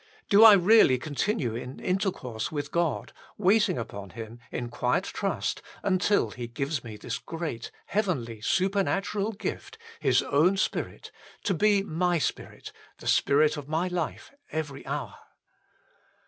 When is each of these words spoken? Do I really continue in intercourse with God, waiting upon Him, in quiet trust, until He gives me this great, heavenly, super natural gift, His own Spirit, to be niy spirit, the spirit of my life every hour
Do 0.29 0.43
I 0.43 0.53
really 0.53 0.97
continue 0.97 1.53
in 1.53 1.79
intercourse 1.79 2.51
with 2.51 2.71
God, 2.71 3.13
waiting 3.37 3.77
upon 3.77 4.09
Him, 4.09 4.39
in 4.51 4.69
quiet 4.69 5.03
trust, 5.03 5.61
until 5.83 6.31
He 6.31 6.47
gives 6.47 6.83
me 6.83 6.97
this 6.97 7.19
great, 7.19 7.69
heavenly, 7.85 8.41
super 8.41 8.81
natural 8.81 9.31
gift, 9.31 9.77
His 9.99 10.23
own 10.23 10.57
Spirit, 10.57 11.11
to 11.43 11.53
be 11.53 11.83
niy 11.83 12.19
spirit, 12.19 12.71
the 12.97 13.05
spirit 13.05 13.57
of 13.57 13.69
my 13.69 13.87
life 13.89 14.33
every 14.51 14.83
hour 14.87 15.13